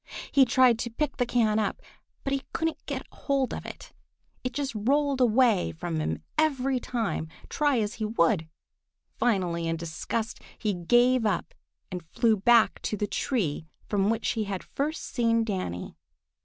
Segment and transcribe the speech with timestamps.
[0.31, 1.79] He tried to pick the can up,
[2.23, 3.93] but he couldn't get hold of it.
[4.43, 8.47] It just rolled away from him every time, try as he would.
[9.19, 11.53] Finally, in disgust, he gave up
[11.91, 15.95] and flew back to the tree from which he had first seen Danny.